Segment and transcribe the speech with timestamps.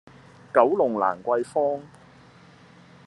[0.51, 1.79] 九龍蘭桂坊